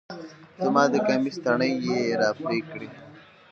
زما 0.63 0.83
د 0.93 0.95
کميس 1.07 1.35
تڼۍ 1.43 1.73
يې 1.85 1.99
راپرې 2.21 2.59
کړې 2.69 2.89